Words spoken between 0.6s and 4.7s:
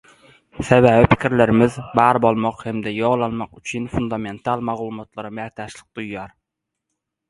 Sebäbi pikirlerimiz, bar bolmak hem-de ýol almak üçin fundamental